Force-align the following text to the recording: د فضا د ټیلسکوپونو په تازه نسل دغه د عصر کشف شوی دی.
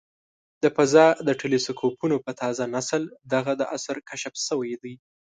د 0.63 0.65
فضا 0.75 1.05
د 1.27 1.29
ټیلسکوپونو 1.41 2.15
په 2.25 2.31
تازه 2.41 2.63
نسل 2.75 3.01
دغه 3.33 3.53
د 3.57 3.61
عصر 3.75 3.97
کشف 4.09 4.33
شوی 4.47 4.73
دی. 4.83 4.93